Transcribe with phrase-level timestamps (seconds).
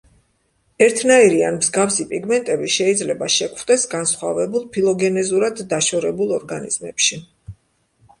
[0.83, 7.21] ერთნაირი ან მსგავსი პიგმენტები შეიძლება შეგვხვდეს განსხვავებულ, ფილოგენეზურად დაშორებულ ორგანიზმებში.